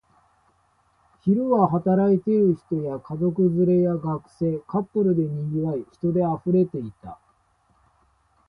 [1.19, 7.19] 昼は働いている人や、家族連れや学生、カップルで賑わい、人で溢れていた